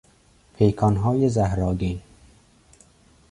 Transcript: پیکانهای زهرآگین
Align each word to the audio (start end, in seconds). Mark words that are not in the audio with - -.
پیکانهای 0.55 1.29
زهرآگین 1.29 2.01